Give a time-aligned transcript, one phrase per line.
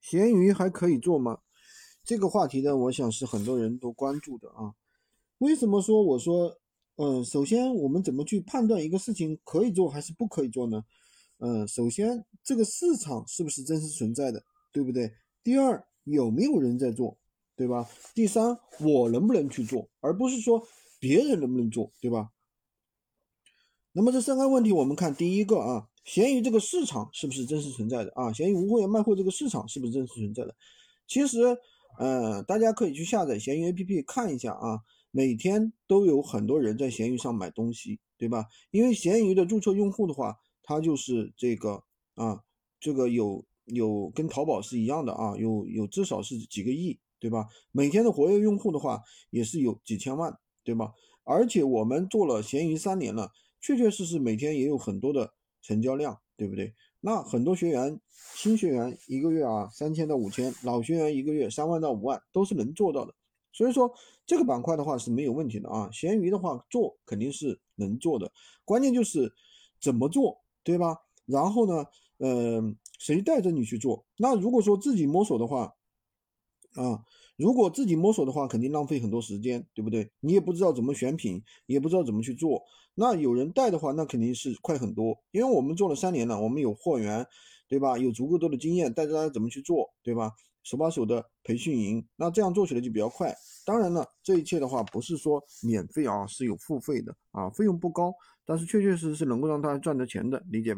[0.00, 1.38] 闲鱼还可以做吗？
[2.04, 4.74] 这个话题呢，我想是很多人都关注的啊。
[5.38, 6.58] 为什么说我说，
[6.96, 10.84] 嗯，首先我们怎么去判断一个事情可以做还是不可以做呢？
[11.38, 14.42] 嗯，首先这个市场是不是真实存在的，
[14.72, 15.12] 对不对？
[15.44, 17.16] 第二，有没有人在做，
[17.54, 17.88] 对吧？
[18.14, 20.66] 第三，我能不能去做，而不是说
[20.98, 22.30] 别人能不能做，对吧？
[23.92, 28.32] 那么这三个问题，我们看第一个啊，闲鱼这个市场是不是真实存在的啊？
[28.32, 30.56] 闲鱼无货源卖货这个市场是不是真实存在的？
[31.06, 31.58] 其实。
[31.98, 34.78] 呃，大家可以去下载闲鱼 APP 看一下啊，
[35.10, 38.46] 每天都有很多人在闲鱼上买东西，对吧？
[38.70, 41.82] 因为闲鱼的注册用户的话，它就是这个
[42.14, 42.44] 啊，
[42.78, 47.48] 这个有有跟淘宝是一样的啊，有有至少是几个亿，对吧？
[47.72, 50.92] 每天的活跃用户的话也是有几千万，对吧？
[51.24, 55.32] 而且我们做了闲鱼三年了，确确实实每天也有很多的
[55.68, 56.72] 成交量，对不对？
[56.98, 58.00] 那很多学员，
[58.34, 63.14] 新学员一个月啊三千到五千，老学员一个月三万到五万都是能做到的。
[63.52, 63.92] 所以说
[64.26, 65.90] 这个板块的话是没有问题的啊。
[65.92, 68.32] 闲鱼的话做肯定是能做的，
[68.64, 69.30] 关键就是
[69.78, 70.96] 怎么做，对吧？
[71.26, 71.84] 然后呢，
[72.18, 74.06] 嗯，谁带着你去做？
[74.16, 75.74] 那如果说自己摸索的话，
[76.74, 77.02] 啊，
[77.36, 80.10] 如果自己摸索的话，肯定浪费很多时间，对不对？
[80.20, 82.62] 你也不知道怎么选品，也不知道怎么去做。
[82.94, 87.26] 那有人带的话，那肯定是快很多，因为我们做了三年了，我们有货源，
[87.68, 87.96] 对吧？
[87.96, 90.32] 有足够多的经验，带着大家怎么去做，对吧？
[90.64, 93.34] 手把手的培训营，那这样做起来就比较快。
[93.64, 98.12] 当然了，这一切的话不是说免费啊，是有付费的啊，费用不高，
[98.44, 100.76] 但是确确实实能够让大家赚到钱的，理解吧？